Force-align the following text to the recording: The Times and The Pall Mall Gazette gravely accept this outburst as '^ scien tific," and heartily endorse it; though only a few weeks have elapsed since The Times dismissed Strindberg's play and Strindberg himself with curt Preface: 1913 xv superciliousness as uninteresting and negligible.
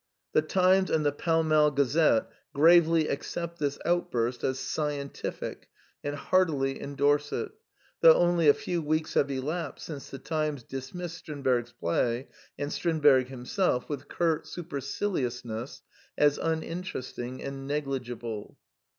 The 0.33 0.41
Times 0.41 0.89
and 0.89 1.05
The 1.05 1.11
Pall 1.11 1.43
Mall 1.43 1.69
Gazette 1.69 2.25
gravely 2.55 3.07
accept 3.07 3.59
this 3.59 3.77
outburst 3.85 4.43
as 4.43 4.57
'^ 4.57 4.59
scien 4.63 5.13
tific," 5.13 5.65
and 6.03 6.15
heartily 6.15 6.81
endorse 6.81 7.31
it; 7.31 7.51
though 7.99 8.15
only 8.15 8.47
a 8.47 8.53
few 8.55 8.81
weeks 8.81 9.13
have 9.13 9.29
elapsed 9.29 9.85
since 9.85 10.09
The 10.09 10.17
Times 10.17 10.63
dismissed 10.63 11.17
Strindberg's 11.19 11.73
play 11.73 12.29
and 12.57 12.73
Strindberg 12.73 13.27
himself 13.27 13.87
with 13.89 14.07
curt 14.07 14.45
Preface: 14.45 14.57
1913 14.57 15.27
xv 15.27 15.33
superciliousness 15.35 15.81
as 16.17 16.39
uninteresting 16.39 17.43
and 17.43 17.67
negligible. 17.67 18.57